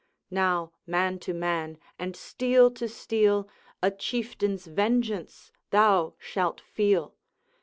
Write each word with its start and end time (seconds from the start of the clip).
Now, 0.31 0.71
man 0.87 1.19
to 1.19 1.31
man, 1.31 1.77
and 1.99 2.15
steel 2.15 2.71
to 2.71 2.87
steel, 2.89 3.47
A 3.83 3.91
Chieftain's 3.91 4.65
vengeance 4.65 5.51
thou 5.69 6.15
shalt 6.17 6.59
feel. 6.59 7.13